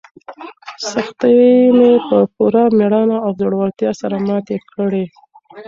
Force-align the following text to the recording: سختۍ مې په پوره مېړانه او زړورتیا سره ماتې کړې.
سختۍ 0.91 1.37
مې 1.77 1.91
په 2.07 2.17
پوره 2.33 2.63
مېړانه 2.77 3.17
او 3.25 3.31
زړورتیا 3.39 3.91
سره 4.01 4.15
ماتې 4.27 4.57
کړې. 4.73 5.03